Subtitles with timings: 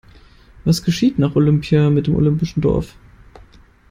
[0.65, 2.95] Was geschieht nach Olympia mit dem olympischen Dorf?